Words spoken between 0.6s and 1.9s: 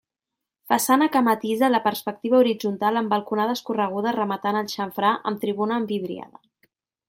Façana que matisa la